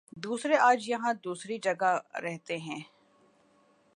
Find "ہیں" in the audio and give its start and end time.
2.57-2.81